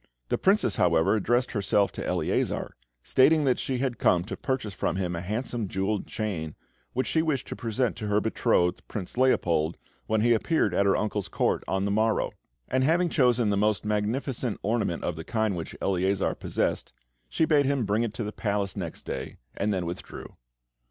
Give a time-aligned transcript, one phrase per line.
[0.29, 4.95] The Princess, however, addressed herself to Eleazar, stating that she had come to purchase from
[4.95, 6.55] him a handsome jewelled chain,
[6.93, 9.77] which she wished to present to her betrothed, Prince Leopold,
[10.07, 12.31] when he appeared at her uncle's Court on the morrow;
[12.67, 16.91] and having chosen the most magnificent ornament of the kind which Eleazar possessed,
[17.29, 20.35] she bade him bring it to the Palace next day, and then withdrew.